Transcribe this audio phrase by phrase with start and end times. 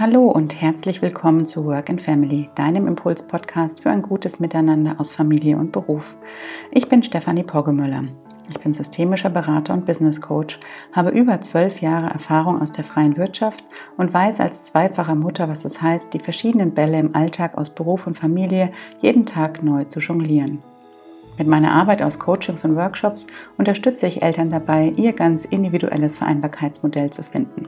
[0.00, 5.12] Hallo und herzlich willkommen zu Work and Family, deinem Impuls-Podcast für ein gutes Miteinander aus
[5.12, 6.16] Familie und Beruf.
[6.70, 8.04] Ich bin Stefanie Poggemöller.
[8.48, 10.60] Ich bin systemischer Berater und Business Coach,
[10.92, 13.64] habe über zwölf Jahre Erfahrung aus der freien Wirtschaft
[13.96, 18.06] und weiß als zweifache Mutter, was es heißt, die verschiedenen Bälle im Alltag aus Beruf
[18.06, 18.70] und Familie
[19.00, 20.62] jeden Tag neu zu jonglieren.
[21.38, 23.26] Mit meiner Arbeit aus Coachings und Workshops
[23.56, 27.66] unterstütze ich Eltern dabei, ihr ganz individuelles Vereinbarkeitsmodell zu finden.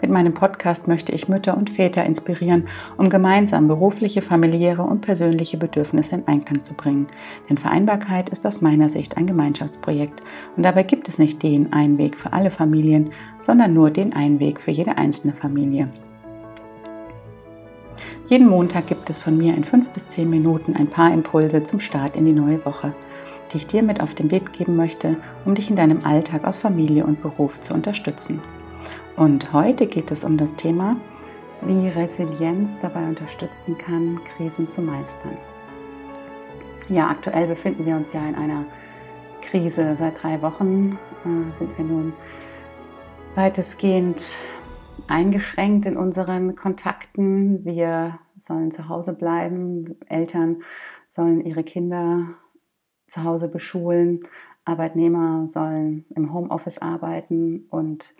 [0.00, 5.56] Mit meinem Podcast möchte ich Mütter und Väter inspirieren, um gemeinsam berufliche, familiäre und persönliche
[5.56, 7.06] Bedürfnisse in Einklang zu bringen.
[7.48, 10.22] Denn Vereinbarkeit ist aus meiner Sicht ein Gemeinschaftsprojekt
[10.56, 14.40] und dabei gibt es nicht den einen Weg für alle Familien, sondern nur den einen
[14.40, 15.88] Weg für jede einzelne Familie.
[18.28, 21.78] Jeden Montag gibt es von mir in fünf bis zehn Minuten ein paar Impulse zum
[21.78, 22.92] Start in die neue Woche,
[23.52, 26.56] die ich dir mit auf den Weg geben möchte, um dich in deinem Alltag aus
[26.56, 28.40] Familie und Beruf zu unterstützen.
[29.16, 30.96] Und heute geht es um das Thema,
[31.62, 35.36] wie Resilienz dabei unterstützen kann, Krisen zu meistern.
[36.88, 38.64] Ja, aktuell befinden wir uns ja in einer
[39.40, 39.96] Krise.
[39.96, 42.12] Seit drei Wochen äh, sind wir nun
[43.34, 44.36] weitestgehend
[45.08, 47.64] eingeschränkt in unseren Kontakten.
[47.64, 49.96] Wir sollen zu Hause bleiben.
[50.08, 50.62] Eltern
[51.08, 52.28] sollen ihre Kinder
[53.06, 54.20] zu Hause beschulen.
[54.64, 58.14] Arbeitnehmer sollen im Homeoffice arbeiten und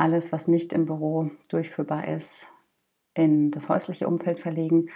[0.00, 2.46] alles, was nicht im Büro durchführbar ist,
[3.14, 4.88] in das häusliche Umfeld verlegen.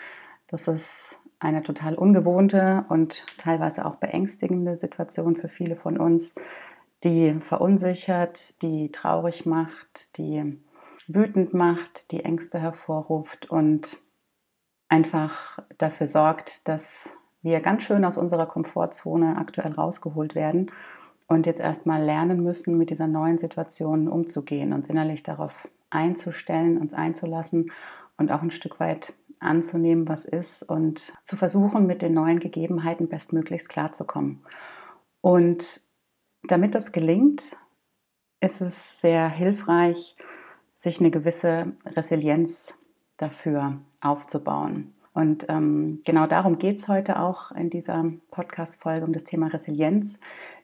[0.47, 6.34] Das ist eine total ungewohnte und teilweise auch beängstigende Situation für viele von uns,
[7.02, 10.58] die verunsichert, die traurig macht, die
[11.06, 13.98] wütend macht, die Ängste hervorruft und
[14.88, 17.10] einfach dafür sorgt, dass
[17.42, 20.70] wir ganz schön aus unserer Komfortzone aktuell rausgeholt werden
[21.27, 26.92] und jetzt erstmal lernen müssen, mit dieser neuen Situation umzugehen, uns innerlich darauf einzustellen, uns
[26.92, 27.72] einzulassen
[28.16, 33.09] und auch ein Stück weit anzunehmen, was ist und zu versuchen, mit den neuen Gegebenheiten
[33.09, 34.43] bestmöglichst klarzukommen.
[35.21, 35.81] Und
[36.44, 37.56] damit das gelingt,
[38.41, 40.16] ist es sehr hilfreich,
[40.75, 42.75] sich eine gewisse Resilienz
[43.16, 44.94] dafür aufzubauen.
[45.15, 50.19] Und ähm, genau darum geht es heute auch in dieser Podcast-Folge um das Thema Resilienz.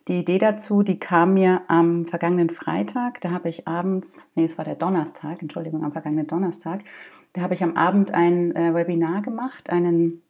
[0.09, 3.21] Die Idee dazu, die kam mir am vergangenen Freitag.
[3.21, 6.81] Da habe ich abends, nee, es war der Donnerstag, Entschuldigung, am vergangenen Donnerstag.
[7.33, 10.22] Da habe ich am Abend ein äh, Webinar gemacht, einen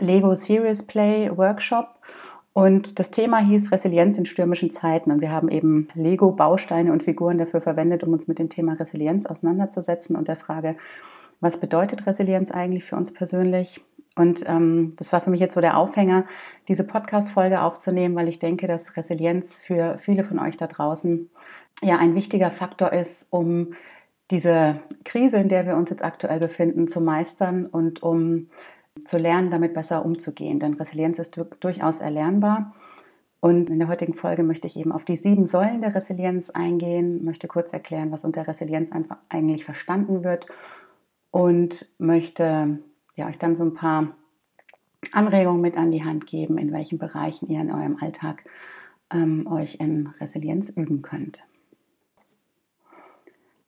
[0.00, 1.88] Lego Serious Play Workshop.
[2.52, 5.10] Und das Thema hieß Resilienz in stürmischen Zeiten.
[5.10, 9.26] Und wir haben eben Lego-Bausteine und Figuren dafür verwendet, um uns mit dem Thema Resilienz
[9.26, 10.76] auseinanderzusetzen und der Frage,
[11.40, 13.80] was bedeutet Resilienz eigentlich für uns persönlich?
[14.16, 16.24] Und ähm, das war für mich jetzt so der Aufhänger,
[16.68, 21.30] diese Podcast-Folge aufzunehmen, weil ich denke, dass Resilienz für viele von euch da draußen
[21.82, 23.74] ja ein wichtiger Faktor ist, um
[24.30, 28.48] diese Krise, in der wir uns jetzt aktuell befinden, zu meistern und um
[29.04, 30.58] zu lernen, damit besser umzugehen.
[30.58, 32.74] Denn Resilienz ist durchaus erlernbar.
[33.40, 37.22] Und in der heutigen Folge möchte ich eben auf die sieben Säulen der Resilienz eingehen,
[37.22, 38.90] möchte kurz erklären, was unter Resilienz
[39.28, 40.46] eigentlich verstanden wird
[41.36, 42.78] und möchte
[43.14, 44.16] ja, euch dann so ein paar
[45.12, 48.44] Anregungen mit an die Hand geben, in welchen Bereichen ihr in eurem Alltag
[49.12, 51.42] ähm, euch in Resilienz üben könnt.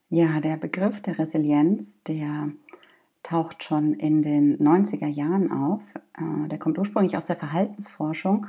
[0.08, 2.52] Ja, der Begriff der Resilienz, der
[3.22, 5.82] taucht schon in den 90er Jahren auf.
[6.16, 8.46] Äh, der kommt ursprünglich aus der Verhaltensforschung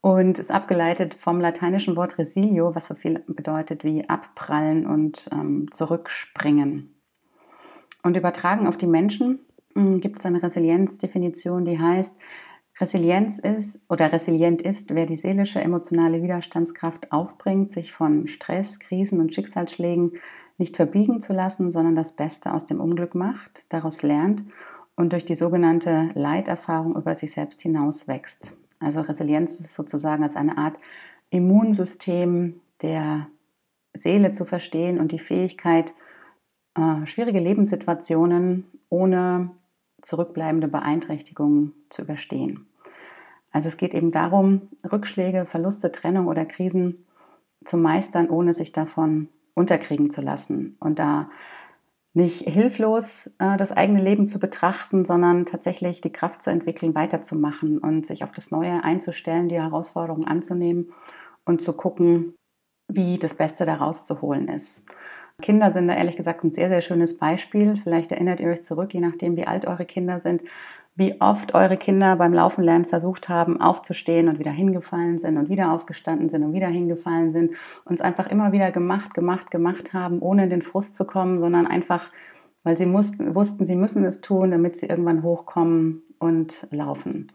[0.00, 5.70] und ist abgeleitet vom lateinischen Wort resilio, was so viel bedeutet wie abprallen und ähm,
[5.70, 6.97] zurückspringen.
[8.02, 9.40] Und übertragen auf die Menschen
[9.74, 12.14] hm, gibt es eine Resilienzdefinition, die heißt,
[12.80, 19.20] Resilienz ist oder resilient ist, wer die seelische emotionale Widerstandskraft aufbringt, sich von Stress, Krisen
[19.20, 20.12] und Schicksalsschlägen
[20.58, 24.44] nicht verbiegen zu lassen, sondern das Beste aus dem Unglück macht, daraus lernt
[24.94, 28.52] und durch die sogenannte Leiterfahrung über sich selbst hinaus wächst.
[28.80, 30.78] Also Resilienz ist sozusagen als eine Art
[31.30, 33.28] Immunsystem der
[33.92, 35.94] Seele zu verstehen und die Fähigkeit,
[36.78, 39.50] äh, schwierige Lebenssituationen ohne
[40.00, 42.66] zurückbleibende Beeinträchtigungen zu überstehen.
[43.50, 47.06] Also es geht eben darum, Rückschläge, Verluste, Trennung oder Krisen
[47.64, 51.30] zu meistern, ohne sich davon unterkriegen zu lassen und da
[52.14, 57.78] nicht hilflos äh, das eigene Leben zu betrachten, sondern tatsächlich die Kraft zu entwickeln, weiterzumachen
[57.78, 60.92] und sich auf das Neue einzustellen, die Herausforderungen anzunehmen
[61.44, 62.34] und zu gucken,
[62.88, 64.82] wie das Beste daraus zu holen ist.
[65.40, 67.76] Kinder sind da ehrlich gesagt ein sehr, sehr schönes Beispiel.
[67.76, 70.42] Vielleicht erinnert ihr euch zurück, je nachdem, wie alt eure Kinder sind,
[70.96, 75.48] wie oft eure Kinder beim Laufen lernen versucht haben, aufzustehen und wieder hingefallen sind und
[75.48, 77.52] wieder aufgestanden sind und wieder hingefallen sind
[77.84, 81.38] und es einfach immer wieder gemacht, gemacht, gemacht haben, ohne in den Frust zu kommen,
[81.38, 82.10] sondern einfach,
[82.64, 87.28] weil sie mussten, wussten, sie müssen es tun, damit sie irgendwann hochkommen und laufen.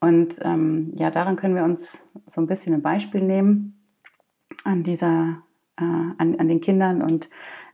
[0.00, 3.80] Und ähm, ja, daran können wir uns so ein bisschen ein Beispiel nehmen
[4.64, 5.42] an dieser,
[5.78, 7.28] äh, an, an den Kindern und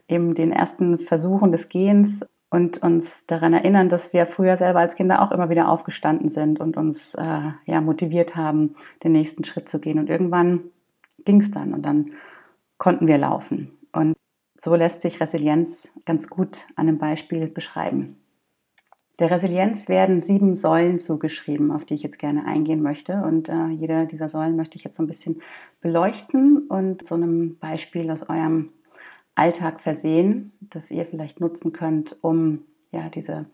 [0.07, 4.95] eben den ersten Versuchen des Gehens und uns daran erinnern, dass wir früher selber als
[4.95, 9.67] Kinder auch immer wieder aufgestanden sind und uns äh, ja motiviert haben, den nächsten Schritt
[9.67, 9.99] zu gehen.
[9.99, 10.61] Und irgendwann
[11.25, 12.11] ging es dann und dann
[12.77, 13.77] konnten wir laufen.
[13.91, 14.15] Und
[14.57, 18.17] so lässt sich Resilienz ganz gut an einem Beispiel beschreiben.
[19.19, 23.21] Der Resilienz werden sieben Säulen zugeschrieben, auf die ich jetzt gerne eingehen möchte.
[23.23, 25.41] Und äh, jede dieser Säulen möchte ich jetzt so ein bisschen
[25.79, 28.71] beleuchten und so einem Beispiel aus eurem
[29.35, 33.45] Alltag versehen, das ihr vielleicht nutzen könnt, um ja, diese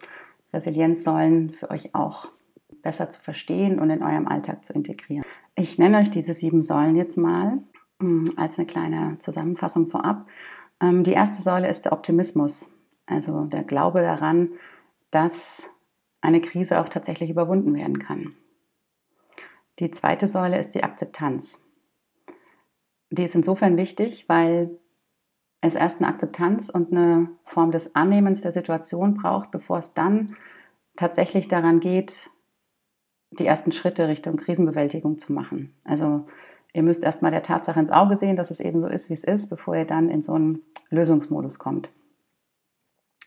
[0.53, 2.29] Resilienzsäulen für euch auch
[2.81, 5.25] besser zu verstehen und in eurem Alltag zu integrieren.
[5.55, 7.59] Ich nenne euch diese sieben Säulen jetzt mal
[7.99, 10.27] mm, als eine kleine Zusammenfassung vorab.
[10.81, 12.71] Ähm, die erste Säule ist der Optimismus,
[13.05, 14.49] also der Glaube daran,
[15.11, 15.69] dass
[16.21, 18.35] eine Krise auch tatsächlich überwunden werden kann.
[19.79, 21.59] Die zweite Säule ist die Akzeptanz.
[23.09, 24.79] Die ist insofern wichtig, weil
[25.61, 30.35] es erst eine Akzeptanz und eine Form des Annehmens der Situation braucht, bevor es dann
[30.95, 32.29] tatsächlich daran geht,
[33.31, 35.73] die ersten Schritte Richtung Krisenbewältigung zu machen.
[35.83, 36.25] Also
[36.73, 39.23] ihr müsst erstmal der Tatsache ins Auge sehen, dass es eben so ist, wie es
[39.23, 41.89] ist, bevor ihr dann in so einen Lösungsmodus kommt.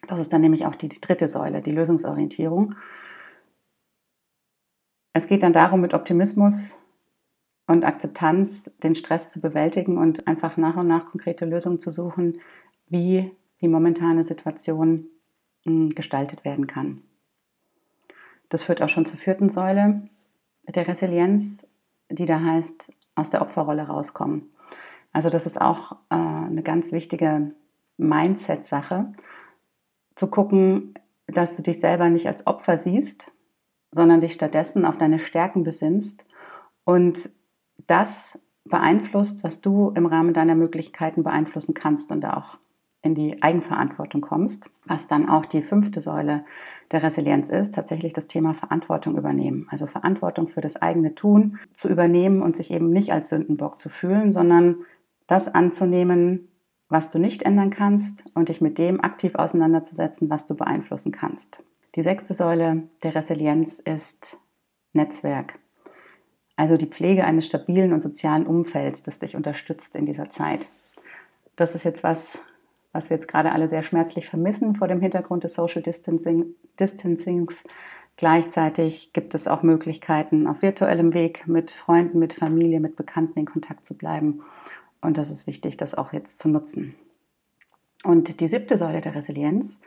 [0.07, 2.75] Das ist dann nämlich auch die, die dritte Säule, die Lösungsorientierung.
[5.13, 6.81] Es geht dann darum, mit Optimismus
[7.67, 12.41] und Akzeptanz den Stress zu bewältigen und einfach nach und nach konkrete Lösungen zu suchen,
[12.89, 13.31] wie
[13.61, 15.07] die momentane Situation
[15.65, 17.03] hm, gestaltet werden kann.
[18.49, 20.09] Das führt auch schon zur vierten Säule
[20.69, 21.67] der Resilienz,
[22.11, 24.51] die da heißt, aus der Opferrolle rauskommen.
[25.13, 27.53] Also das ist auch äh, eine ganz wichtige
[27.97, 29.13] Mindset-Sache
[30.15, 30.95] zu gucken,
[31.27, 33.33] dass du dich selber nicht als Opfer siehst,
[33.91, 36.25] sondern dich stattdessen auf deine Stärken besinnst
[36.85, 37.31] und
[37.87, 42.59] das beeinflusst, was du im Rahmen deiner Möglichkeiten beeinflussen kannst und auch
[43.03, 46.45] in die Eigenverantwortung kommst, was dann auch die fünfte Säule
[46.91, 49.67] der Resilienz ist, tatsächlich das Thema Verantwortung übernehmen.
[49.69, 53.91] Also Verantwortung für das eigene Tun zu übernehmen und sich eben nicht als Sündenbock zu
[53.91, 54.77] fühlen, sondern
[55.27, 56.49] das anzunehmen,
[56.89, 61.65] was du nicht ändern kannst und dich mit dem aktiv auseinanderzusetzen, was du beeinflussen kannst.
[61.95, 64.39] Die sechste Säule der Resilienz ist
[64.93, 65.55] Netzwerk.
[66.57, 70.69] Also die Pflege eines stabilen und sozialen Umfelds, das dich unterstützt in dieser Zeit.
[71.57, 72.39] Das ist jetzt was,
[72.93, 77.65] was wir jetzt gerade alle sehr schmerzlich vermissen vor dem Hintergrund des Social Distancing, Distancings.
[78.17, 83.47] Gleichzeitig gibt es auch Möglichkeiten, auf virtuellem Weg mit Freunden, mit Familie, mit Bekannten in
[83.47, 84.43] Kontakt zu bleiben
[85.05, 86.95] und das ist wichtig, das auch jetzt zu nutzen.
[88.03, 89.79] Und die siebte Säule der Resilienz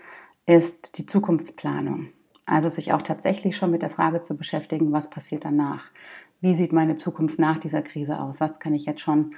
[0.45, 2.09] ist die Zukunftsplanung.
[2.45, 5.91] Also sich auch tatsächlich schon mit der Frage zu beschäftigen, was passiert danach?
[6.39, 8.39] Wie sieht meine Zukunft nach dieser Krise aus?
[8.39, 9.35] Was kann ich jetzt schon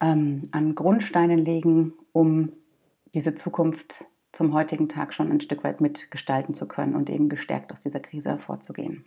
[0.00, 2.52] ähm, an Grundsteinen legen, um
[3.14, 7.72] diese Zukunft zum heutigen Tag schon ein Stück weit mitgestalten zu können und eben gestärkt
[7.72, 9.04] aus dieser Krise hervorzugehen?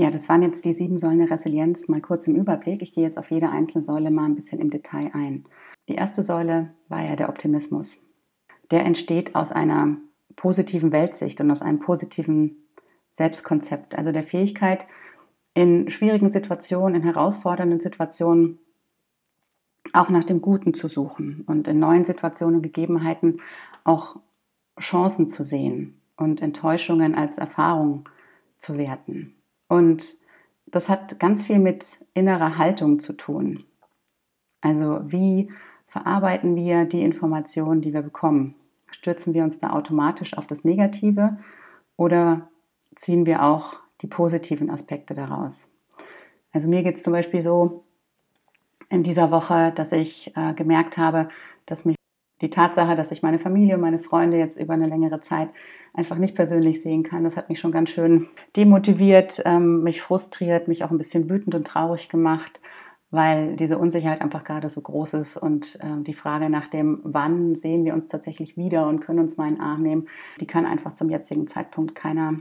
[0.00, 2.82] Ja, das waren jetzt die sieben Säulen der Resilienz mal kurz im Überblick.
[2.82, 5.42] Ich gehe jetzt auf jede einzelne Säule mal ein bisschen im Detail ein.
[5.88, 7.98] Die erste Säule war ja der Optimismus.
[8.70, 9.96] Der entsteht aus einer
[10.36, 12.68] positiven Weltsicht und aus einem positiven
[13.10, 14.86] Selbstkonzept, also der Fähigkeit,
[15.52, 18.60] in schwierigen Situationen, in herausfordernden Situationen
[19.94, 23.42] auch nach dem Guten zu suchen und in neuen Situationen und Gegebenheiten
[23.82, 24.20] auch
[24.78, 28.08] Chancen zu sehen und Enttäuschungen als Erfahrung
[28.58, 29.34] zu werten.
[29.68, 30.16] Und
[30.66, 33.64] das hat ganz viel mit innerer Haltung zu tun.
[34.60, 35.50] Also wie
[35.86, 38.54] verarbeiten wir die Informationen, die wir bekommen?
[38.90, 41.38] Stürzen wir uns da automatisch auf das Negative
[41.96, 42.48] oder
[42.96, 45.68] ziehen wir auch die positiven Aspekte daraus?
[46.52, 47.84] Also mir geht es zum Beispiel so
[48.88, 51.28] in dieser Woche, dass ich äh, gemerkt habe,
[51.66, 51.97] dass mich
[52.40, 55.48] die Tatsache, dass ich meine Familie und meine Freunde jetzt über eine längere Zeit
[55.92, 60.68] einfach nicht persönlich sehen kann, das hat mich schon ganz schön demotiviert, ähm, mich frustriert,
[60.68, 62.60] mich auch ein bisschen wütend und traurig gemacht,
[63.10, 67.54] weil diese Unsicherheit einfach gerade so groß ist und äh, die Frage nach dem, wann
[67.54, 70.08] sehen wir uns tatsächlich wieder und können uns mal in den Arm nehmen,
[70.40, 72.34] die kann einfach zum jetzigen Zeitpunkt keiner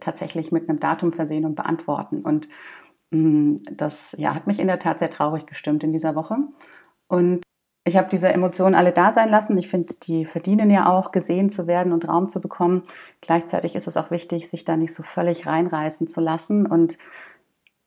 [0.00, 2.22] tatsächlich mit einem Datum versehen und beantworten.
[2.22, 2.48] Und
[3.10, 6.36] mm, das ja, hat mich in der Tat sehr traurig gestimmt in dieser Woche.
[7.08, 7.42] Und
[7.86, 9.58] ich habe diese Emotionen alle da sein lassen.
[9.58, 12.82] Ich finde, die verdienen ja auch, gesehen zu werden und Raum zu bekommen.
[13.20, 16.96] Gleichzeitig ist es auch wichtig, sich da nicht so völlig reinreißen zu lassen und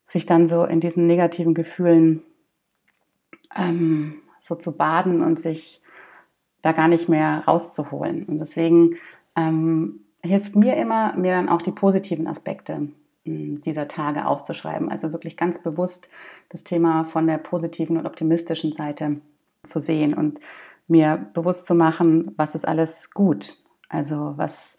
[0.05, 2.21] sich dann so in diesen negativen Gefühlen
[3.55, 5.81] ähm, so zu baden und sich
[6.61, 8.25] da gar nicht mehr rauszuholen.
[8.25, 8.97] Und deswegen
[9.35, 12.89] ähm, hilft mir immer, mir dann auch die positiven Aspekte
[13.25, 14.89] hm, dieser Tage aufzuschreiben.
[14.89, 16.07] Also wirklich ganz bewusst
[16.49, 19.21] das Thema von der positiven und optimistischen Seite
[19.63, 20.39] zu sehen und
[20.87, 23.57] mir bewusst zu machen, was ist alles gut.
[23.89, 24.77] Also was,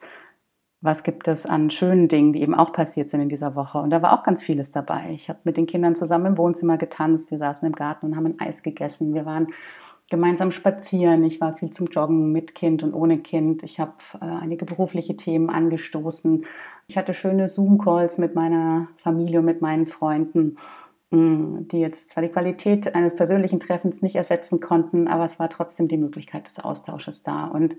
[0.81, 3.79] was gibt es an schönen Dingen, die eben auch passiert sind in dieser Woche.
[3.79, 5.11] Und da war auch ganz vieles dabei.
[5.13, 8.27] Ich habe mit den Kindern zusammen im Wohnzimmer getanzt, wir saßen im Garten und haben
[8.27, 9.15] ein Eis gegessen.
[9.15, 9.49] Wir waren
[10.11, 11.23] gemeinsam spazieren.
[11.25, 13.63] Ich war viel zum Joggen mit Kind und ohne Kind.
[13.63, 16.47] Ich habe äh, einige berufliche Themen angestoßen.
[16.89, 20.57] Ich hatte schöne Zoom-Calls mit meiner Familie und mit meinen Freunden,
[21.11, 25.89] die jetzt zwar die Qualität eines persönlichen Treffens nicht ersetzen konnten, aber es war trotzdem
[25.89, 27.47] die Möglichkeit des Austausches da.
[27.47, 27.77] Und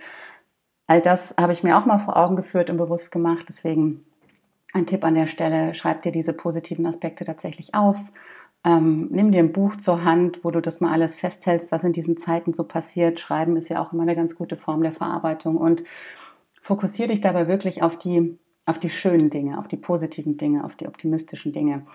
[0.87, 3.45] all das habe ich mir auch mal vor Augen geführt und bewusst gemacht.
[3.47, 4.05] Deswegen
[4.73, 8.11] ein Tipp an der Stelle, schreib dir diese positiven Aspekte tatsächlich auf
[8.65, 11.93] ähm, nimm dir ein Buch zur Hand, wo du das mal alles festhältst, was in
[11.93, 13.19] diesen Zeiten so passiert.
[13.19, 15.83] Schreiben ist ja auch immer eine ganz gute Form der Verarbeitung und
[16.61, 20.75] fokussiere dich dabei wirklich auf die, auf die schönen Dinge, auf die positiven Dinge, auf
[20.75, 21.85] die optimistischen Dinge.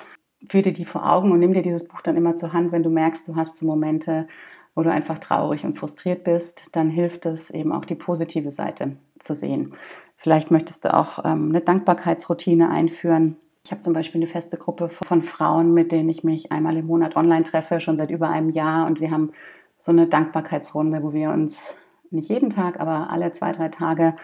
[0.48, 2.82] Führ dir die vor Augen und nimm dir dieses Buch dann immer zur Hand, wenn
[2.82, 4.26] du merkst, du hast so Momente,
[4.74, 8.96] wo du einfach traurig und frustriert bist, dann hilft es eben auch die positive Seite
[9.18, 9.74] zu sehen.
[10.16, 14.90] Vielleicht möchtest du auch ähm, eine Dankbarkeitsroutine einführen, ich habe zum Beispiel eine feste Gruppe
[14.90, 18.50] von Frauen, mit denen ich mich einmal im Monat online treffe, schon seit über einem
[18.50, 18.86] Jahr.
[18.86, 19.32] Und wir haben
[19.78, 21.74] so eine Dankbarkeitsrunde, wo wir uns
[22.10, 24.14] nicht jeden Tag, aber alle zwei, drei Tage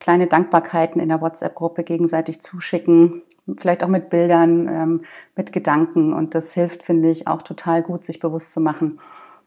[0.00, 3.22] kleine Dankbarkeiten in der WhatsApp-Gruppe gegenseitig zuschicken.
[3.56, 5.00] Vielleicht auch mit Bildern, ähm,
[5.36, 6.12] mit Gedanken.
[6.12, 9.00] Und das hilft, finde ich, auch total gut, sich bewusst zu machen,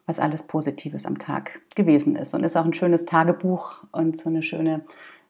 [0.06, 2.34] was alles Positives am Tag gewesen ist.
[2.34, 4.84] Und ist auch ein schönes Tagebuch und so eine schöne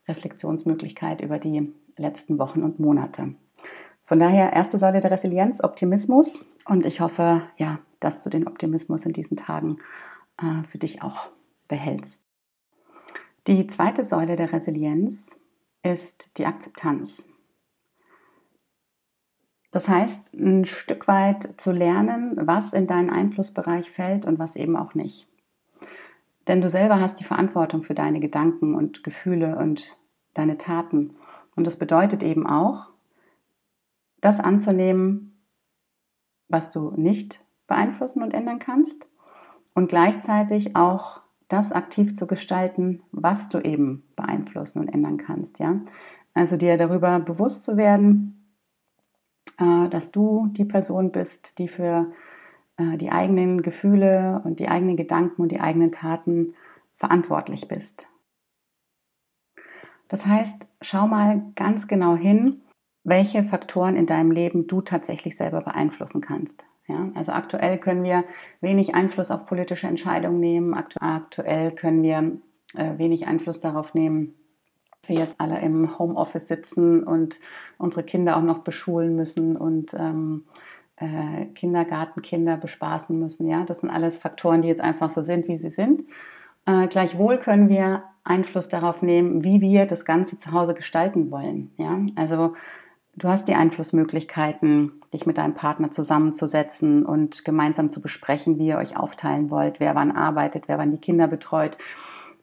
[0.07, 3.35] Reflexionsmöglichkeit über die letzten Wochen und Monate.
[4.03, 6.45] Von daher erste Säule der Resilienz, Optimismus.
[6.65, 9.77] Und ich hoffe, ja, dass du den Optimismus in diesen Tagen
[10.37, 11.29] äh, für dich auch
[11.67, 12.21] behältst.
[13.47, 15.37] Die zweite Säule der Resilienz
[15.83, 17.25] ist die Akzeptanz.
[19.71, 24.75] Das heißt, ein Stück weit zu lernen, was in deinen Einflussbereich fällt und was eben
[24.75, 25.27] auch nicht.
[26.47, 29.97] Denn du selber hast die Verantwortung für deine Gedanken und Gefühle und
[30.33, 31.11] deine Taten.
[31.55, 32.91] Und das bedeutet eben auch,
[34.19, 35.41] das anzunehmen,
[36.47, 39.07] was du nicht beeinflussen und ändern kannst
[39.73, 45.81] und gleichzeitig auch das aktiv zu gestalten, was du eben beeinflussen und ändern kannst, ja?
[46.33, 48.40] Also dir darüber bewusst zu werden,
[49.57, 52.11] dass du die Person bist, die für
[52.77, 56.53] äh, die eigenen Gefühle und die eigenen Gedanken und die eigenen Taten
[56.95, 58.07] verantwortlich bist.
[60.07, 62.61] Das heißt, schau mal ganz genau hin,
[63.03, 66.65] welche Faktoren in deinem Leben du tatsächlich selber beeinflussen kannst.
[66.87, 68.25] Ja, also aktuell können wir
[68.59, 70.73] wenig Einfluss auf politische Entscheidungen nehmen.
[70.73, 72.37] Aktuell können wir
[72.75, 74.35] äh, wenig Einfluss darauf nehmen,
[75.07, 77.39] wir jetzt alle im Homeoffice sitzen und
[77.77, 80.45] unsere Kinder auch noch beschulen müssen und ähm,
[80.97, 83.47] äh, Kindergartenkinder bespaßen müssen.
[83.47, 86.03] Ja, das sind alles Faktoren, die jetzt einfach so sind, wie sie sind.
[86.65, 91.71] Äh, gleichwohl können wir Einfluss darauf nehmen, wie wir das Ganze zu Hause gestalten wollen.
[91.77, 92.53] Ja, also
[93.15, 98.77] Du hast die Einflussmöglichkeiten, dich mit deinem Partner zusammenzusetzen und gemeinsam zu besprechen, wie ihr
[98.77, 101.77] euch aufteilen wollt, wer wann arbeitet, wer wann die Kinder betreut,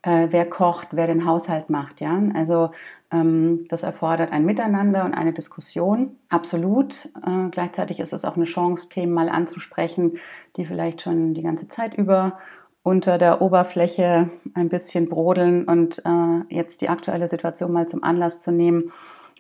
[0.02, 2.00] äh, wer kocht, wer den Haushalt macht.
[2.00, 2.21] Ja?
[2.35, 2.71] Also
[3.11, 7.07] ähm, das erfordert ein Miteinander und eine Diskussion, absolut.
[7.26, 10.19] Äh, gleichzeitig ist es auch eine Chance, Themen mal anzusprechen,
[10.57, 12.38] die vielleicht schon die ganze Zeit über
[12.83, 18.40] unter der Oberfläche ein bisschen brodeln und äh, jetzt die aktuelle Situation mal zum Anlass
[18.40, 18.93] zu nehmen,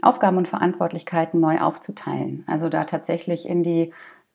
[0.02, 2.44] Aufgaben und Verantwortlichkeiten neu aufzuteilen.
[2.46, 3.92] Also da tatsächlich in die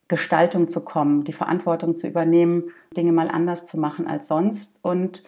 [0.07, 5.23] Gestaltung zu kommen, die Verantwortung zu übernehmen, Dinge mal anders zu machen als sonst und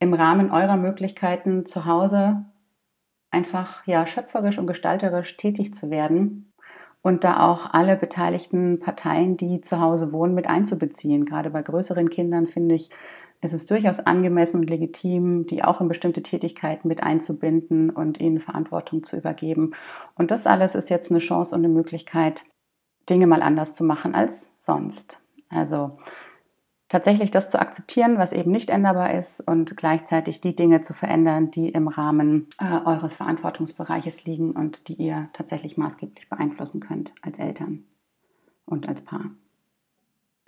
[0.00, 2.44] im Rahmen eurer Möglichkeiten zu Hause
[3.30, 6.52] einfach ja schöpferisch und gestalterisch tätig zu werden
[7.02, 11.24] und da auch alle beteiligten Parteien, die zu Hause wohnen, mit einzubeziehen.
[11.24, 12.90] Gerade bei größeren Kindern finde ich,
[13.42, 18.38] es ist durchaus angemessen und legitim, die auch in bestimmte Tätigkeiten mit einzubinden und ihnen
[18.38, 19.72] Verantwortung zu übergeben.
[20.14, 22.44] Und das alles ist jetzt eine Chance und eine Möglichkeit,
[23.08, 25.20] Dinge mal anders zu machen als sonst.
[25.48, 25.96] Also
[26.90, 31.50] tatsächlich das zu akzeptieren, was eben nicht änderbar ist und gleichzeitig die Dinge zu verändern,
[31.50, 37.38] die im Rahmen äh, eures Verantwortungsbereiches liegen und die ihr tatsächlich maßgeblich beeinflussen könnt als
[37.38, 37.84] Eltern
[38.66, 39.30] und als Paar.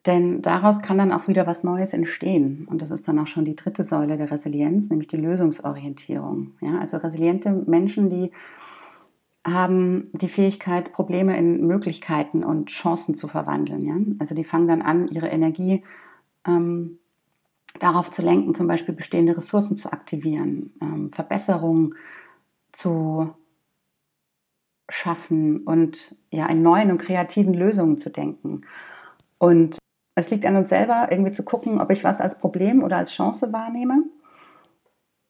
[0.04, 2.66] Denn daraus kann dann auch wieder was Neues entstehen.
[2.68, 6.54] Und das ist dann auch schon die dritte Säule der Resilienz, nämlich die Lösungsorientierung.
[6.60, 8.32] Ja, also resiliente Menschen, die
[9.46, 13.82] haben die Fähigkeit, Probleme in Möglichkeiten und Chancen zu verwandeln.
[13.82, 13.94] Ja?
[14.18, 15.84] Also die fangen dann an, ihre Energie
[16.46, 16.98] ähm,
[17.78, 21.94] darauf zu lenken, zum Beispiel bestehende Ressourcen zu aktivieren, ähm, Verbesserungen
[22.72, 23.34] zu
[24.88, 28.62] schaffen und ja in neuen und kreativen Lösungen zu denken.
[29.38, 29.78] Und
[30.14, 33.12] es liegt an uns selber, irgendwie zu gucken, ob ich was als Problem oder als
[33.12, 34.04] Chance wahrnehme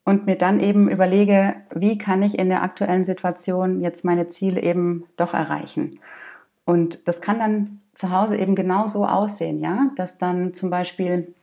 [0.05, 4.61] und mir dann eben überlege, wie kann ich in der aktuellen Situation jetzt meine Ziele
[4.63, 6.01] eben doch erreichen.
[6.65, 11.35] Und das kann dann zu Hause eben genau so aussehen, ja, dass dann zum Beispiel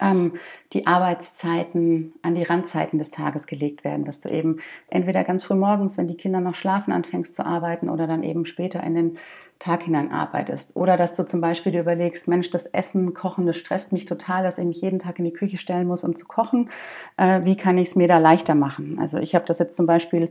[0.00, 0.34] ähm,
[0.72, 4.58] die Arbeitszeiten an die Randzeiten des Tages gelegt werden, dass du eben
[4.88, 8.46] entweder ganz früh morgens, wenn die Kinder noch schlafen, anfängst zu arbeiten oder dann eben
[8.46, 9.18] später in den
[9.60, 10.74] Tag hinein arbeitest.
[10.74, 14.42] Oder dass du zum Beispiel dir überlegst, Mensch, das Essen, Kochen, das stresst mich total,
[14.42, 16.70] dass ich mich jeden Tag in die Küche stellen muss, um zu kochen.
[17.18, 18.98] Äh, wie kann ich es mir da leichter machen?
[18.98, 20.30] Also ich habe das jetzt zum Beispiel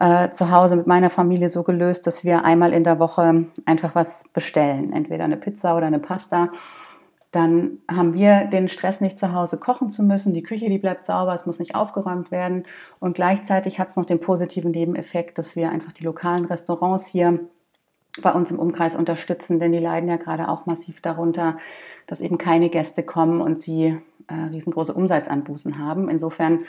[0.00, 3.94] äh, zu Hause mit meiner Familie so gelöst, dass wir einmal in der Woche einfach
[3.94, 4.94] was bestellen.
[4.94, 6.50] Entweder eine Pizza oder eine Pasta
[7.32, 10.34] dann haben wir den Stress nicht zu Hause kochen zu müssen.
[10.34, 12.64] Die Küche, die bleibt sauber, es muss nicht aufgeräumt werden.
[12.98, 17.38] Und gleichzeitig hat es noch den positiven Nebeneffekt, dass wir einfach die lokalen Restaurants hier
[18.22, 21.58] bei uns im Umkreis unterstützen, denn die leiden ja gerade auch massiv darunter,
[22.06, 26.08] dass eben keine Gäste kommen und sie äh, riesengroße Umsatzanbußen haben.
[26.08, 26.60] Insofern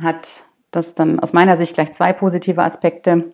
[0.00, 3.32] hat das dann aus meiner Sicht gleich zwei positive Aspekte.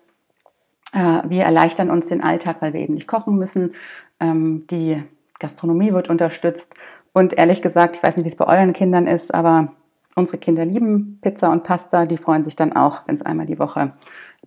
[0.93, 3.73] Äh, wir erleichtern uns den Alltag, weil wir eben nicht kochen müssen.
[4.21, 5.03] Ähm, die
[5.41, 6.75] Gastronomie wird unterstützt.
[7.13, 9.73] Und ehrlich gesagt, ich weiß nicht, wie es bei euren Kindern ist, aber
[10.17, 12.07] unsere Kinder lieben Pizza und Pasta.
[12.07, 13.93] Die freuen sich dann auch, wenn es einmal die Woche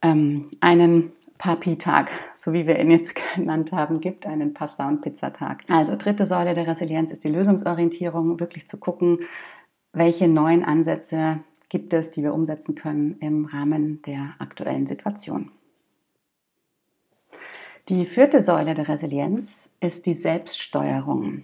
[0.01, 5.63] ähm, einen Papi-Tag, so wie wir ihn jetzt genannt haben, gibt, einen Pasta- und Pizzatag.
[5.69, 9.19] Also dritte Säule der Resilienz ist die Lösungsorientierung, wirklich zu gucken,
[9.93, 11.39] welche neuen Ansätze
[11.69, 15.51] gibt es, die wir umsetzen können im Rahmen der aktuellen Situation.
[17.89, 21.43] Die vierte Säule der Resilienz ist die Selbststeuerung.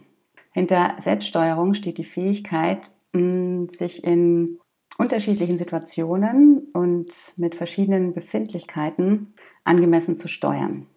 [0.52, 4.60] Hinter Selbststeuerung steht die Fähigkeit, sich in
[4.98, 10.88] unterschiedlichen Situationen und mit verschiedenen Befindlichkeiten angemessen zu steuern.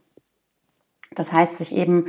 [1.14, 2.07] Das heißt, sich eben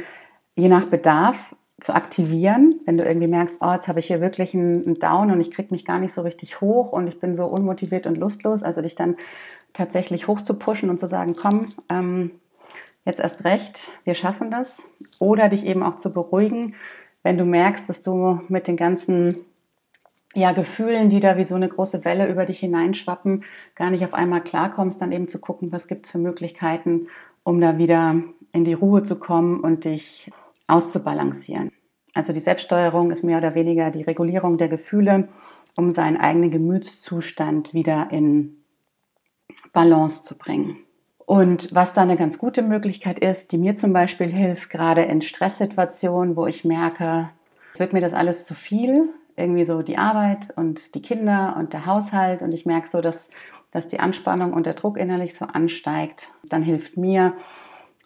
[0.55, 4.53] je nach Bedarf zu aktivieren, wenn du irgendwie merkst, oh, jetzt habe ich hier wirklich
[4.53, 7.45] einen Down und ich kriege mich gar nicht so richtig hoch und ich bin so
[7.45, 9.17] unmotiviert und lustlos, also dich dann
[9.73, 12.31] tatsächlich hoch zu pushen und zu sagen, komm, ähm,
[13.03, 14.83] jetzt erst recht, wir schaffen das.
[15.19, 16.75] Oder dich eben auch zu beruhigen,
[17.23, 19.35] wenn du merkst, dass du mit den ganzen
[20.35, 23.43] ja, Gefühlen, die da wie so eine große Welle über dich hineinschwappen,
[23.73, 27.07] gar nicht auf einmal klarkommst, dann eben zu gucken, was gibt es für Möglichkeiten,
[27.43, 28.15] um da wieder
[28.51, 30.31] in die Ruhe zu kommen und dich
[30.67, 31.71] auszubalancieren.
[32.13, 35.29] Also die Selbststeuerung ist mehr oder weniger die Regulierung der Gefühle,
[35.77, 38.57] um seinen eigenen Gemütszustand wieder in
[39.73, 40.77] Balance zu bringen.
[41.25, 45.21] Und was da eine ganz gute Möglichkeit ist, die mir zum Beispiel hilft, gerade in
[45.21, 47.29] Stresssituationen, wo ich merke,
[47.73, 51.73] es wird mir das alles zu viel, irgendwie so die Arbeit und die Kinder und
[51.73, 52.41] der Haushalt.
[52.41, 53.29] Und ich merke so, dass,
[53.71, 57.33] dass die Anspannung und der Druck innerlich so ansteigt, dann hilft mir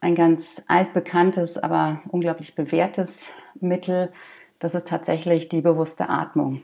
[0.01, 3.27] ein ganz altbekanntes, aber unglaublich bewährtes
[3.59, 4.11] Mittel,
[4.59, 6.61] das ist tatsächlich die bewusste Atmung.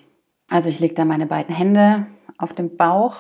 [0.50, 3.18] Also ich lege da meine beiden Hände auf den Bauch,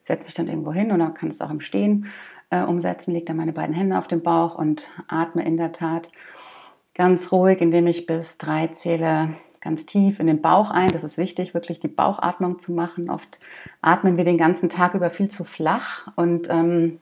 [0.00, 2.06] setze mich dann irgendwo hin dann kann es auch im Stehen
[2.50, 6.10] äh, umsetzen, lege dann meine beiden Hände auf den Bauch und atme in der Tat
[6.94, 9.34] ganz ruhig, indem ich bis drei zähle
[9.66, 10.92] ganz tief in den Bauch ein.
[10.92, 13.10] Das ist wichtig, wirklich die Bauchatmung zu machen.
[13.10, 13.40] Oft
[13.82, 17.00] atmen wir den ganzen Tag über viel zu flach und ähm,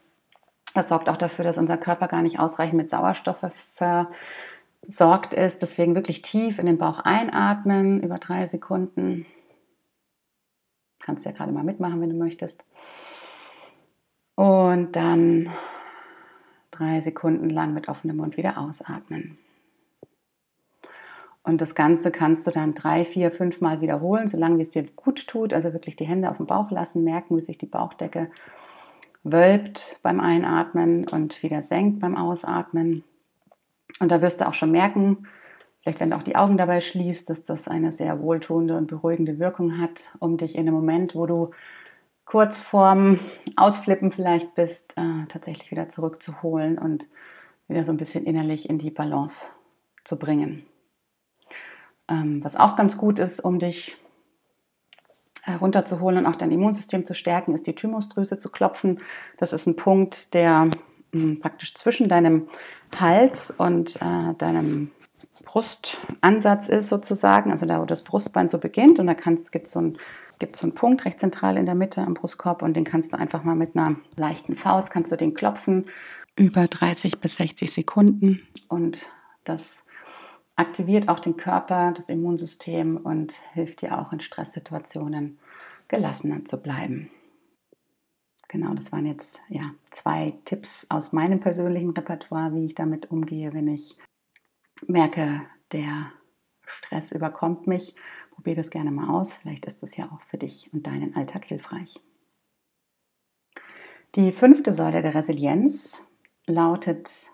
[0.72, 5.60] das sorgt auch dafür, dass unser Körper gar nicht ausreichend mit Sauerstoff versorgt ist.
[5.60, 9.26] Deswegen wirklich tief in den Bauch einatmen über drei Sekunden.
[11.00, 12.64] Kannst ja gerade mal mitmachen, wenn du möchtest.
[14.36, 15.50] Und dann
[16.70, 19.38] drei Sekunden lang mit offenem Mund wieder ausatmen.
[21.44, 25.26] Und das Ganze kannst du dann drei, vier, fünf Mal wiederholen, solange es dir gut
[25.26, 25.52] tut.
[25.52, 28.30] Also wirklich die Hände auf dem Bauch lassen, merken, wie sich die Bauchdecke
[29.24, 33.04] wölbt beim Einatmen und wieder senkt beim Ausatmen.
[34.00, 35.26] Und da wirst du auch schon merken,
[35.82, 39.38] vielleicht wenn du auch die Augen dabei schließt, dass das eine sehr wohltuende und beruhigende
[39.38, 41.50] Wirkung hat, um dich in einem Moment, wo du
[42.24, 43.18] kurz vorm
[43.56, 47.06] Ausflippen vielleicht bist, äh, tatsächlich wieder zurückzuholen und
[47.68, 49.52] wieder so ein bisschen innerlich in die Balance
[50.04, 50.64] zu bringen.
[52.08, 53.96] Ähm, was auch ganz gut ist, um dich
[55.42, 59.00] herunterzuholen und auch dein Immunsystem zu stärken, ist die Thymusdrüse zu klopfen.
[59.36, 60.72] Das ist ein Punkt, der mh,
[61.12, 62.48] hm, praktisch zwischen deinem
[62.98, 64.90] Hals und äh, deinem
[65.44, 68.98] Brustansatz ist sozusagen, also da, wo das Brustbein so beginnt.
[68.98, 69.98] Und da gibt es so ein
[70.38, 73.18] gibt so einen Punkt recht zentral in der Mitte am Brustkorb und den kannst du
[73.18, 75.84] einfach mal mit einer leichten Faust, kannst du den klopfen
[76.36, 79.06] über 30 bis 60 Sekunden und
[79.44, 79.83] das
[80.56, 85.38] aktiviert auch den Körper, das Immunsystem und hilft dir auch in Stresssituationen
[85.88, 87.10] gelassener zu bleiben.
[88.48, 93.52] Genau, das waren jetzt ja, zwei Tipps aus meinem persönlichen Repertoire, wie ich damit umgehe,
[93.52, 93.98] wenn ich
[94.86, 96.12] merke, der
[96.66, 97.94] Stress überkommt mich.
[98.30, 99.32] Probier das gerne mal aus.
[99.32, 102.00] Vielleicht ist das ja auch für dich und deinen Alltag hilfreich.
[104.14, 106.02] Die fünfte Säule der Resilienz
[106.46, 107.30] lautet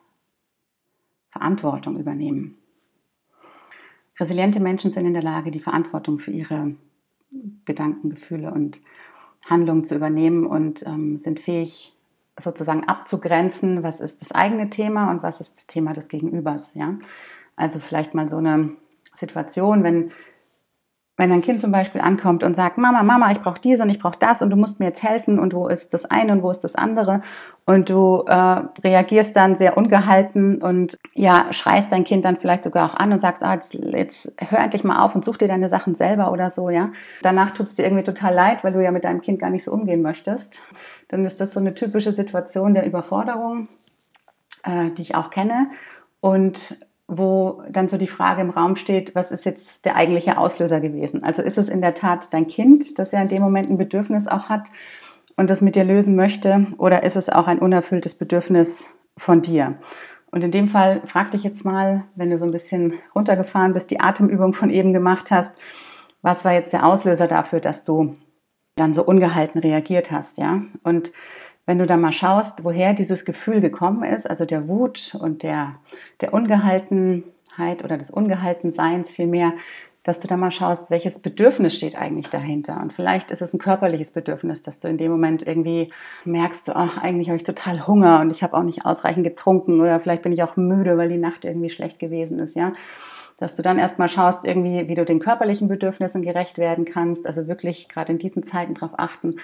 [1.31, 2.60] Verantwortung übernehmen.
[4.21, 6.75] Resiliente Menschen sind in der Lage, die Verantwortung für ihre
[7.65, 8.81] Gedanken, Gefühle und
[9.47, 11.97] Handlungen zu übernehmen und ähm, sind fähig,
[12.39, 16.75] sozusagen abzugrenzen, was ist das eigene Thema und was ist das Thema des Gegenübers.
[16.75, 16.99] Ja?
[17.57, 18.71] Also vielleicht mal so eine
[19.15, 20.13] Situation, wenn
[21.21, 23.99] wenn ein Kind zum Beispiel ankommt und sagt, Mama, Mama, ich brauche dies und ich
[23.99, 26.51] brauche das und du musst mir jetzt helfen und wo ist das eine und wo
[26.51, 27.21] ist das andere
[27.67, 32.91] und du äh, reagierst dann sehr ungehalten und ja, schreist dein Kind dann vielleicht sogar
[32.91, 35.69] auch an und sagst, ah, jetzt, jetzt hör endlich mal auf und such dir deine
[35.69, 36.91] Sachen selber oder so, ja.
[37.21, 39.65] Danach tut es dir irgendwie total leid, weil du ja mit deinem Kind gar nicht
[39.65, 40.63] so umgehen möchtest.
[41.09, 43.69] Dann ist das so eine typische Situation der Überforderung,
[44.65, 45.71] äh, die ich auch kenne
[46.21, 46.79] und
[47.11, 51.25] wo dann so die Frage im Raum steht, was ist jetzt der eigentliche Auslöser gewesen?
[51.25, 54.29] Also ist es in der Tat dein Kind, das ja in dem Moment ein Bedürfnis
[54.29, 54.69] auch hat
[55.37, 59.75] und das mit dir lösen möchte, oder ist es auch ein unerfülltes Bedürfnis von dir?
[60.31, 63.91] Und in dem Fall frag dich jetzt mal, wenn du so ein bisschen runtergefahren bist,
[63.91, 65.57] die Atemübung von eben gemacht hast,
[66.23, 68.13] was war jetzt der Auslöser dafür, dass du
[68.77, 70.63] dann so ungehalten reagiert hast, ja?
[70.85, 71.11] Und
[71.71, 75.77] wenn du da mal schaust, woher dieses Gefühl gekommen ist, also der Wut und der,
[76.21, 79.53] der Ungehaltenheit oder des Ungehaltenseins vielmehr,
[80.03, 82.81] dass du da mal schaust, welches Bedürfnis steht eigentlich dahinter.
[82.83, 85.93] Und vielleicht ist es ein körperliches Bedürfnis, dass du in dem Moment irgendwie
[86.25, 90.01] merkst, ach, eigentlich habe ich total Hunger und ich habe auch nicht ausreichend getrunken oder
[90.01, 92.73] vielleicht bin ich auch müde, weil die Nacht irgendwie schlecht gewesen ist, ja.
[93.39, 97.29] Dass du dann erstmal schaust, irgendwie, wie du den körperlichen Bedürfnissen gerecht werden kannst.
[97.29, 99.37] Also wirklich gerade in diesen Zeiten darauf achten,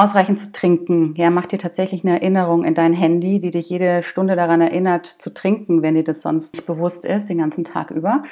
[0.00, 1.14] ausreichend zu trinken.
[1.16, 5.06] Ja, mach dir tatsächlich eine Erinnerung in dein Handy, die dich jede Stunde daran erinnert,
[5.06, 8.22] zu trinken, wenn dir das sonst nicht bewusst ist, den ganzen Tag über,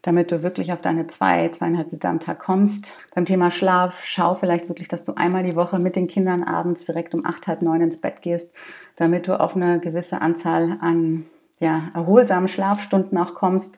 [0.00, 2.92] damit du wirklich auf deine zwei, zweieinhalb Liter am Tag kommst.
[3.14, 6.86] Beim Thema Schlaf, schau vielleicht wirklich, dass du einmal die Woche mit den Kindern abends
[6.86, 8.50] direkt um acht, halb neun ins Bett gehst,
[8.96, 11.26] damit du auf eine gewisse Anzahl an
[11.58, 13.76] ja, erholsamen Schlafstunden auch kommst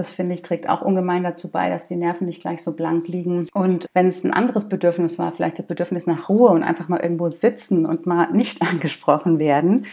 [0.00, 3.06] das finde ich trägt auch ungemein dazu bei, dass die Nerven nicht gleich so blank
[3.06, 3.48] liegen.
[3.52, 7.00] Und wenn es ein anderes Bedürfnis war, vielleicht das Bedürfnis nach Ruhe und einfach mal
[7.00, 9.86] irgendwo sitzen und mal nicht angesprochen werden,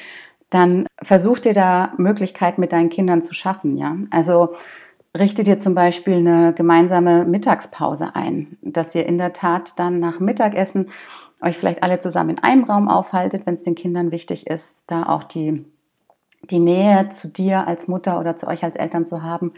[0.50, 3.98] dann versuch dir da Möglichkeiten mit deinen Kindern zu schaffen, ja.
[4.12, 4.56] Also
[5.18, 10.20] richte dir zum Beispiel eine gemeinsame Mittagspause ein, dass ihr in der Tat dann nach
[10.20, 10.88] Mittagessen
[11.42, 15.04] euch vielleicht alle zusammen in einem Raum aufhaltet, wenn es den Kindern wichtig ist, da
[15.04, 15.66] auch die,
[16.44, 19.54] die Nähe zu dir als Mutter oder zu euch als Eltern zu haben,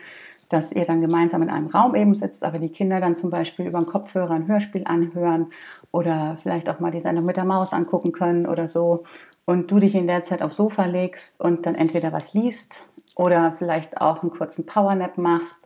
[0.49, 3.67] dass ihr dann gemeinsam in einem Raum eben sitzt, aber die Kinder dann zum Beispiel
[3.67, 5.47] über den Kopfhörer ein Hörspiel anhören
[5.91, 9.03] oder vielleicht auch mal die Sendung mit der Maus angucken können oder so
[9.45, 12.81] und du dich in der Zeit aufs Sofa legst und dann entweder was liest
[13.15, 15.65] oder vielleicht auch einen kurzen Powernap machst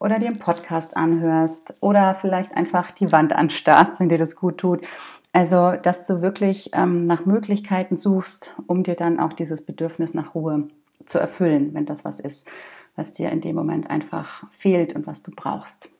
[0.00, 4.58] oder dir einen Podcast anhörst oder vielleicht einfach die Wand anstarrst, wenn dir das gut
[4.58, 4.80] tut.
[5.32, 10.34] Also, dass du wirklich ähm, nach Möglichkeiten suchst, um dir dann auch dieses Bedürfnis nach
[10.34, 10.68] Ruhe
[11.06, 12.46] zu erfüllen, wenn das was ist
[12.96, 15.90] was dir in dem Moment einfach fehlt und was du brauchst.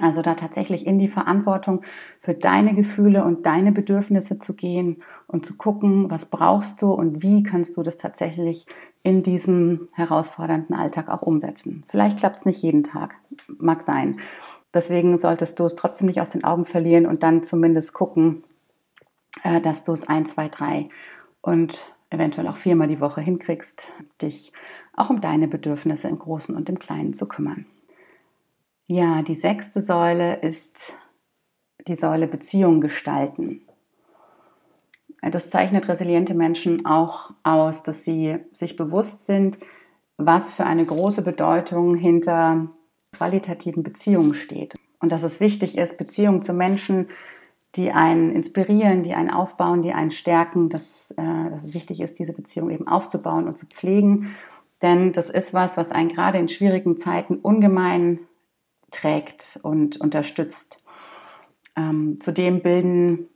[0.00, 1.82] Also da tatsächlich in die Verantwortung
[2.18, 7.22] für deine Gefühle und deine Bedürfnisse zu gehen und zu gucken, was brauchst du und
[7.22, 8.66] wie kannst du das tatsächlich
[9.02, 11.84] in diesem herausfordernden Alltag auch umsetzen.
[11.88, 13.16] Vielleicht klappt es nicht jeden Tag,
[13.58, 14.16] mag sein.
[14.72, 18.44] Deswegen solltest du es trotzdem nicht aus den Augen verlieren und dann zumindest gucken,
[19.42, 20.88] äh, dass du es ein, zwei, drei
[21.42, 23.90] und eventuell auch viermal die Woche hinkriegst,
[24.22, 24.52] dich
[24.94, 27.66] auch um deine Bedürfnisse im Großen und im Kleinen zu kümmern.
[28.86, 30.94] Ja, die sechste Säule ist
[31.88, 33.62] die Säule Beziehung gestalten.
[35.22, 39.58] Das zeichnet resiliente Menschen auch aus, dass sie sich bewusst sind,
[40.16, 42.68] was für eine große Bedeutung hinter
[43.12, 44.76] qualitativen Beziehungen steht.
[45.00, 47.08] Und dass es wichtig ist, Beziehungen zu Menschen,
[47.76, 52.18] die einen inspirieren, die einen aufbauen, die einen stärken, dass, äh, dass es wichtig ist,
[52.18, 54.34] diese Beziehung eben aufzubauen und zu pflegen
[54.82, 58.20] denn das ist was, was einen gerade in schwierigen Zeiten ungemein
[58.90, 60.82] trägt und unterstützt.
[61.76, 63.28] Ähm, zudem bilden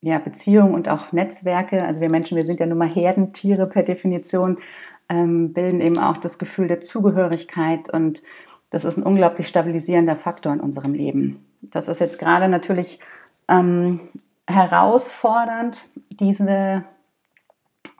[0.00, 3.82] ja, Beziehungen und auch Netzwerke, also wir Menschen, wir sind ja nun mal Herdentiere per
[3.82, 4.58] Definition,
[5.08, 8.22] ähm, bilden eben auch das Gefühl der Zugehörigkeit und
[8.70, 11.46] das ist ein unglaublich stabilisierender Faktor in unserem Leben.
[11.62, 13.00] Das ist jetzt gerade natürlich
[13.48, 14.00] ähm,
[14.46, 16.84] herausfordernd, diese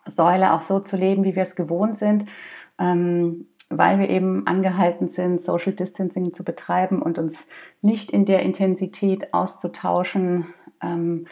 [0.08, 2.24] Säule auch so zu leben, wie wir es gewohnt sind.
[2.78, 7.46] Ähm, weil wir eben angehalten sind, Social Distancing zu betreiben und uns
[7.82, 10.46] nicht in der Intensität auszutauschen,
[10.82, 11.26] ähm,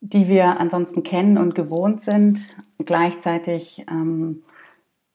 [0.00, 2.38] die wir ansonsten kennen und gewohnt sind.
[2.78, 4.42] Gleichzeitig ähm,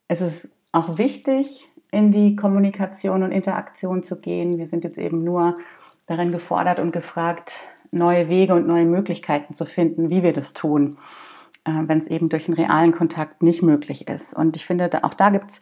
[0.08, 4.58] ist es auch wichtig, in die Kommunikation und Interaktion zu gehen.
[4.58, 5.58] Wir sind jetzt eben nur
[6.06, 7.56] darin gefordert und gefragt,
[7.92, 10.98] neue Wege und neue Möglichkeiten zu finden, wie wir das tun,
[11.66, 14.34] wenn es eben durch einen realen Kontakt nicht möglich ist.
[14.36, 15.60] Und ich finde, auch da gibt es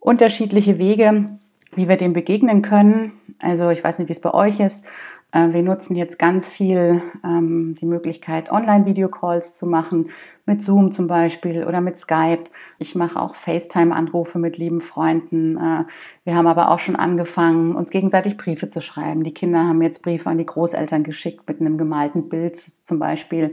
[0.00, 1.38] unterschiedliche Wege,
[1.74, 3.12] wie wir dem begegnen können.
[3.40, 4.86] Also ich weiß nicht, wie es bei euch ist.
[5.32, 10.10] Äh, wir nutzen jetzt ganz viel ähm, die Möglichkeit, Online-Video-Calls zu machen,
[10.46, 12.44] mit Zoom zum Beispiel oder mit Skype.
[12.78, 15.56] Ich mache auch FaceTime-Anrufe mit lieben Freunden.
[15.56, 15.84] Äh,
[16.24, 19.22] wir haben aber auch schon angefangen, uns gegenseitig Briefe zu schreiben.
[19.22, 23.52] Die Kinder haben jetzt Briefe an die Großeltern geschickt mit einem gemalten Bild zum Beispiel.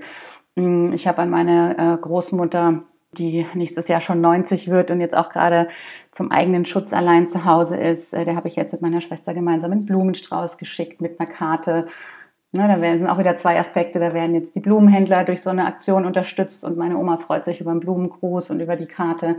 [0.58, 5.16] Mm, ich habe an meine äh, Großmutter die nächstes Jahr schon 90 wird und jetzt
[5.16, 5.70] auch gerade
[6.12, 8.14] zum eigenen Schutz allein zu Hause ist.
[8.14, 11.86] Äh, der habe ich jetzt mit meiner Schwester gemeinsam einen Blumenstrauß geschickt mit einer Karte.
[12.54, 14.00] Na, da sind auch wieder zwei Aspekte.
[14.00, 17.62] Da werden jetzt die Blumenhändler durch so eine Aktion unterstützt und meine Oma freut sich
[17.62, 19.38] über einen Blumengruß und über die Karte.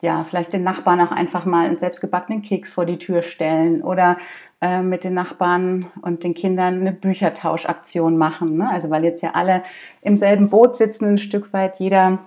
[0.00, 4.16] Ja, vielleicht den Nachbarn auch einfach mal einen selbstgebackenen Keks vor die Tür stellen oder
[4.60, 8.56] äh, mit den Nachbarn und den Kindern eine Büchertauschaktion machen.
[8.56, 8.68] Ne?
[8.70, 9.62] Also weil jetzt ja alle
[10.02, 12.18] im selben Boot sitzen, ein Stück weit jeder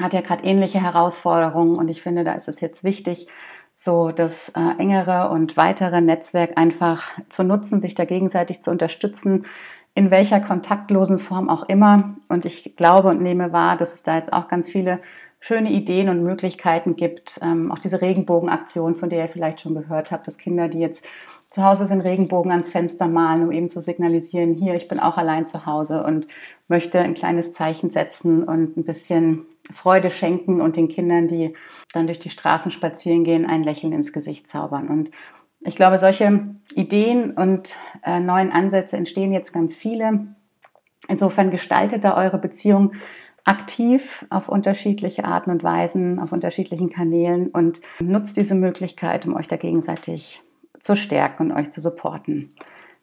[0.00, 3.26] hat ja gerade ähnliche Herausforderungen und ich finde, da ist es jetzt wichtig,
[3.74, 9.46] so das äh, engere und weitere Netzwerk einfach zu nutzen, sich da gegenseitig zu unterstützen,
[9.94, 12.14] in welcher kontaktlosen Form auch immer.
[12.28, 15.00] Und ich glaube und nehme wahr, dass es da jetzt auch ganz viele
[15.40, 17.40] schöne Ideen und Möglichkeiten gibt.
[17.42, 21.06] Ähm, auch diese Regenbogenaktion, von der ihr vielleicht schon gehört habt, dass Kinder, die jetzt
[21.50, 25.16] zu Hause sind, Regenbogen ans Fenster malen, um eben zu signalisieren, hier, ich bin auch
[25.16, 26.28] allein zu Hause und
[26.68, 31.54] möchte ein kleines Zeichen setzen und ein bisschen Freude schenken und den Kindern, die
[31.92, 34.88] dann durch die Straßen spazieren gehen, ein Lächeln ins Gesicht zaubern.
[34.88, 35.10] Und
[35.60, 40.26] ich glaube, solche Ideen und äh, neuen Ansätze entstehen jetzt ganz viele.
[41.08, 42.92] Insofern gestaltet da eure Beziehung
[43.44, 49.48] aktiv auf unterschiedliche Arten und Weisen, auf unterschiedlichen Kanälen und nutzt diese Möglichkeit, um euch
[49.48, 50.42] da gegenseitig
[50.80, 52.50] zu stärken und euch zu supporten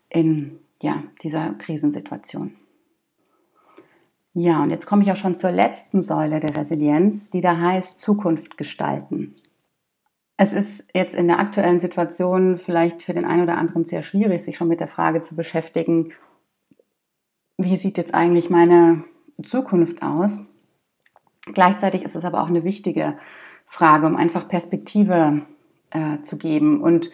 [0.09, 2.55] in ja, dieser Krisensituation.
[4.33, 7.99] Ja, und jetzt komme ich auch schon zur letzten Säule der Resilienz, die da heißt
[7.99, 9.35] Zukunft gestalten.
[10.37, 14.43] Es ist jetzt in der aktuellen Situation vielleicht für den einen oder anderen sehr schwierig,
[14.43, 16.13] sich schon mit der Frage zu beschäftigen,
[17.57, 19.03] wie sieht jetzt eigentlich meine
[19.43, 20.41] Zukunft aus?
[21.53, 23.17] Gleichzeitig ist es aber auch eine wichtige
[23.65, 25.41] Frage, um einfach Perspektive
[25.89, 27.09] äh, zu geben und,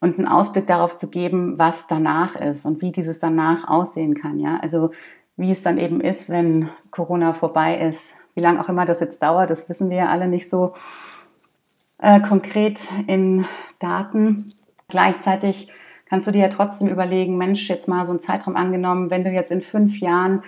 [0.00, 4.38] und einen Ausblick darauf zu geben, was danach ist und wie dieses danach aussehen kann.
[4.38, 4.58] Ja?
[4.62, 4.90] Also
[5.36, 8.14] wie es dann eben ist, wenn Corona vorbei ist.
[8.34, 10.74] Wie lange auch immer das jetzt dauert, das wissen wir ja alle nicht so
[11.98, 13.44] äh, konkret in
[13.80, 14.52] Daten.
[14.88, 15.72] Gleichzeitig
[16.06, 19.30] kannst du dir ja trotzdem überlegen, Mensch, jetzt mal so einen Zeitraum angenommen, wenn du
[19.30, 20.42] jetzt in fünf Jahren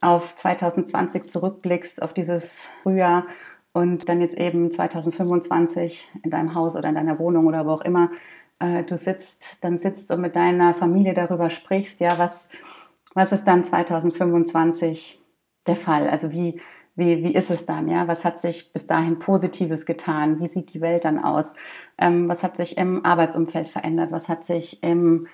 [0.00, 3.24] auf 2020 zurückblickst, auf dieses Frühjahr
[3.72, 7.80] und dann jetzt eben 2025 in deinem Haus oder in deiner Wohnung oder wo auch
[7.80, 8.10] immer
[8.58, 12.48] äh, du sitzt, dann sitzt und mit deiner Familie darüber sprichst, ja, was
[13.18, 15.20] was ist dann 2025
[15.66, 16.08] der Fall?
[16.08, 16.60] Also wie,
[16.94, 17.88] wie, wie ist es dann?
[17.88, 18.06] Ja?
[18.06, 20.38] Was hat sich bis dahin Positives getan?
[20.40, 21.54] Wie sieht die Welt dann aus?
[21.98, 24.12] Ähm, was hat sich im Arbeitsumfeld verändert?
[24.12, 25.26] Was hat sich im,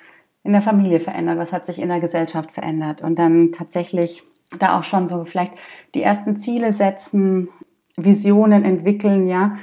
[0.44, 1.36] in der Familie verändert?
[1.38, 3.02] Was hat sich in der Gesellschaft verändert?
[3.02, 4.22] Und dann tatsächlich
[4.58, 5.52] da auch schon so vielleicht
[5.94, 7.48] die ersten Ziele setzen,
[7.96, 9.56] Visionen entwickeln, ja,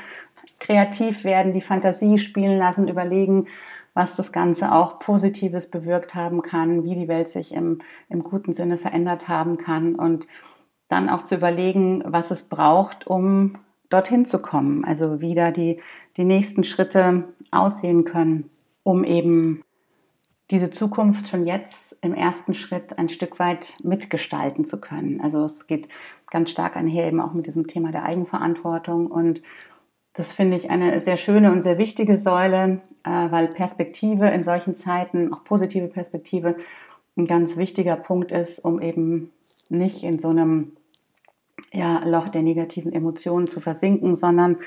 [0.62, 3.48] kreativ werden, die Fantasie spielen lassen, überlegen,
[3.94, 8.54] was das Ganze auch Positives bewirkt haben kann, wie die Welt sich im, im guten
[8.54, 10.28] Sinne verändert haben kann und
[10.88, 13.58] dann auch zu überlegen, was es braucht, um
[13.90, 14.86] dorthin zu kommen.
[14.86, 15.82] Also wie da die,
[16.16, 18.50] die nächsten Schritte aussehen können,
[18.84, 19.64] um eben
[20.52, 25.22] diese Zukunft schon jetzt im ersten Schritt ein Stück weit mitgestalten zu können.
[25.22, 25.88] Also es geht
[26.30, 29.42] ganz stark einher eben auch mit diesem Thema der Eigenverantwortung und
[30.14, 34.76] das finde ich eine sehr schöne und sehr wichtige Säule, äh, weil Perspektive in solchen
[34.76, 36.58] Zeiten, auch positive Perspektive,
[37.18, 39.32] ein ganz wichtiger Punkt ist, um eben
[39.70, 40.74] nicht in so einem
[41.72, 44.58] ja, Loch der negativen Emotionen zu versinken, sondern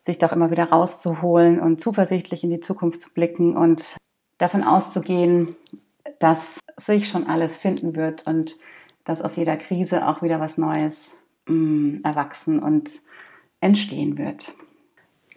[0.00, 3.96] sich doch immer wieder rauszuholen und zuversichtlich in die Zukunft zu blicken und
[4.38, 5.56] davon auszugehen,
[6.20, 8.56] dass sich schon alles finden wird und
[9.04, 11.14] dass aus jeder Krise auch wieder was Neues
[11.46, 13.02] mh, mm, erwachsen und
[13.60, 14.54] entstehen wird.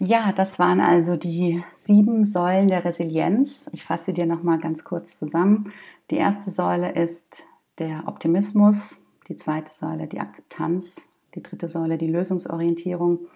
[0.02, 3.70] Ja, das waren also die sieben Säulen der Resilienz.
[3.74, 5.74] Ich fasse dir noch mal ganz kurz zusammen.
[6.10, 7.44] Die erste Säule ist
[7.80, 11.02] der Optimismus, die zweite Säule die Akzeptanz,
[11.36, 13.28] die dritte Säule die Lösungsorientierung,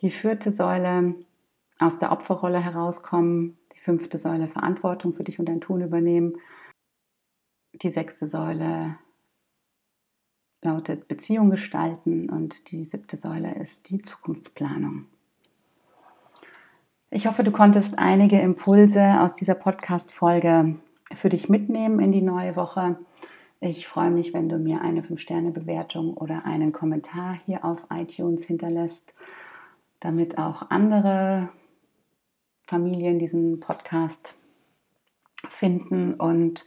[0.00, 1.14] die vierte Säule
[1.78, 3.56] aus der Opferrolle herauskommen.
[3.72, 6.38] Die fünfte Säule Verantwortung für dich und dein Tun übernehmen.
[7.74, 8.98] Die sechste Säule
[10.60, 15.06] lautet Beziehung gestalten und die siebte Säule ist die Zukunftsplanung.
[17.14, 20.76] Ich hoffe, du konntest einige Impulse aus dieser Podcast-Folge
[21.12, 22.96] für dich mitnehmen in die neue Woche.
[23.60, 29.12] Ich freue mich, wenn du mir eine 5-Sterne-Bewertung oder einen Kommentar hier auf iTunes hinterlässt,
[30.00, 31.50] damit auch andere
[32.66, 34.34] Familien diesen Podcast
[35.46, 36.64] finden und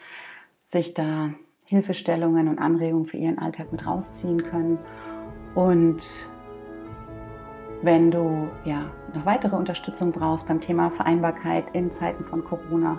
[0.64, 1.32] sich da
[1.66, 4.78] Hilfestellungen und Anregungen für ihren Alltag mit rausziehen können.
[5.56, 6.04] Und
[7.86, 12.98] wenn du ja noch weitere Unterstützung brauchst beim Thema Vereinbarkeit in Zeiten von Corona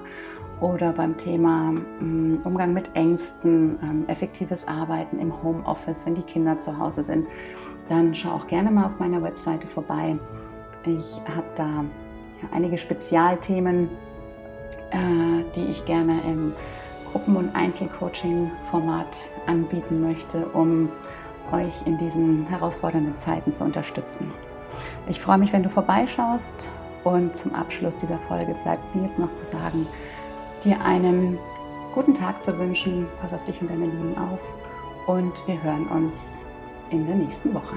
[0.61, 6.61] oder beim Thema mm, Umgang mit Ängsten, ähm, effektives Arbeiten im Homeoffice, wenn die Kinder
[6.61, 7.27] zu Hause sind,
[7.89, 10.17] dann schau auch gerne mal auf meiner Webseite vorbei.
[10.85, 11.85] Ich habe da
[12.53, 13.91] einige Spezialthemen,
[14.93, 16.53] äh, die ich gerne im
[17.11, 20.91] Gruppen- und Einzelcoaching-Format anbieten möchte, um
[21.53, 24.31] euch in diesen herausfordernden Zeiten zu unterstützen.
[25.09, 26.69] Ich freue mich, wenn du vorbeischaust
[27.05, 29.87] und zum Abschluss dieser Folge bleibt mir jetzt noch zu sagen,
[30.65, 31.39] dir einen
[31.95, 33.07] guten Tag zu wünschen.
[33.21, 34.41] Pass auf dich und deine Lieben auf
[35.07, 36.45] und wir hören uns
[36.91, 37.77] in der nächsten Woche.